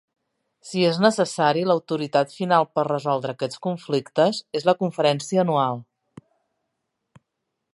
[0.67, 5.85] Si és necessari, l'autoritat final per resoldre aquests conflictes és la Conferència Anual.